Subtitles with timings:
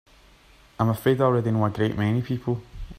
[0.79, 2.63] I'm afraid I already know a great many people.